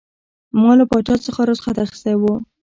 ما 0.61 0.71
له 0.79 0.85
پاچا 0.89 1.15
څخه 1.25 1.41
رخصت 1.51 1.75
اخیستی 1.85 2.15
وو. 2.17 2.33